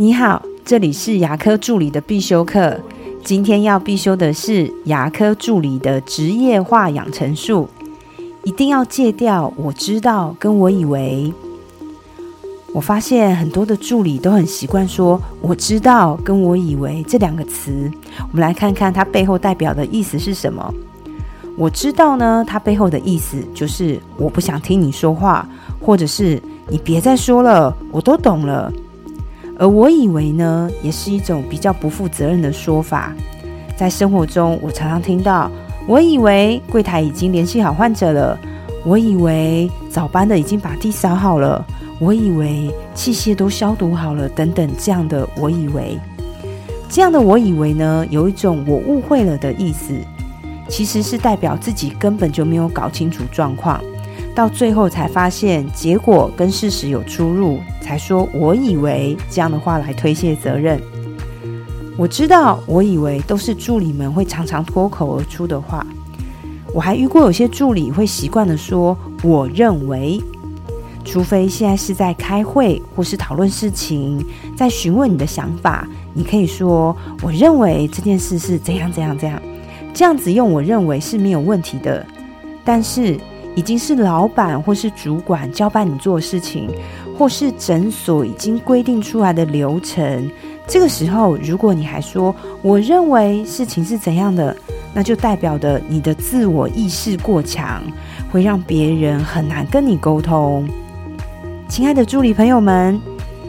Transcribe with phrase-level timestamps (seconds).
[0.00, 2.80] 你好，这里是牙科助理的必修课。
[3.22, 7.68] 今天要必修的是牙科助理的职业化养成术，
[8.42, 9.52] 一定要戒掉。
[9.58, 11.30] 我知道，跟我以为。
[12.72, 17.90] 我发现很多的助理都很习惯说“我知道”跟我以为这两个词。
[18.22, 20.72] 我们来看看它背后代表的意思是什么。
[21.58, 25.46] 我知道呢，它背后的意思就是我不想听你说话，
[25.78, 28.72] 或者是你别再说了，我都懂了。
[29.60, 33.14] 而我以为呢，也是一种比较不负责任的说法。
[33.76, 35.50] 在生活中，我常常听到
[35.86, 38.38] ：“我以为柜台已经联系好患者了，
[38.86, 41.62] 我以为早班的已经把地扫好了，
[41.98, 45.98] 我以为器械都消毒好了，等等。”这样的“我以为”，
[46.88, 49.92] 这样的“我以为”呢，有一种我误会了的意思，
[50.70, 53.78] 其实是代表自己根本就没有搞清楚状况。
[54.34, 60.80] 到最后才发现结果跟事实有出入，才说我以为这样的话来推卸责任。
[61.98, 65.86] 我知道，我以为都是助理们会常常脱口而出的话。
[66.72, 70.18] 我还遇过有些助理会习惯的说“我认为”，
[71.04, 74.24] 除非现在是在开会或是讨论事情，
[74.56, 79.42] 在询问你的想法，你可以说“我认为这件事是怎样怎样怎样”，
[79.92, 82.06] 这样子用“我认为”是没有问题的。
[82.64, 83.18] 但是。
[83.54, 86.70] 已经是老板或是主管交办你做事情，
[87.18, 90.30] 或是诊所已经规定出来的流程。
[90.66, 94.56] 这个时候，如果你还说我认为事情是怎样的，
[94.94, 97.82] 那就代表的你的自我意识过强，
[98.30, 100.68] 会让别人很难跟你沟通。
[101.68, 103.00] 亲爱的助理朋友们，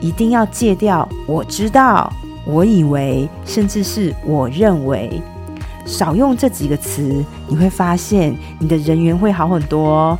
[0.00, 2.10] 一定要戒掉“我知道
[2.46, 5.20] ”“我以为”甚至是“我认为”。
[5.84, 10.18] 少用这几个词，你会发现你的人缘会好很多哦。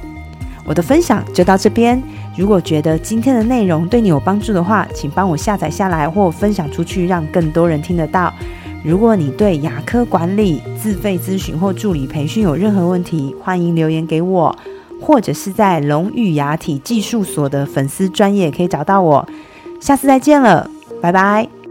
[0.64, 2.00] 我的分享就到这边。
[2.36, 8.32] 如果觉得今天的内容对你有帮助的话，请帮我下载下来或分享出去，让更多人听得到。
[8.82, 14.56] 如果你对牙科管理、自费咨询或助理培训有任何问题，欢迎留言给我，
[15.00, 19.28] 或者是在龙玉牙体技术所的粉丝专业可以找到我。
[19.78, 20.70] 下次再见了，
[21.00, 21.61] 拜拜。